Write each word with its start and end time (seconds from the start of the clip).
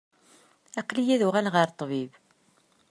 Ilaq-iyi 0.69 1.11
ad 1.15 1.21
uɣaleɣ 1.27 1.53
ɣer 1.55 1.69
ṭṭbib. 1.73 2.11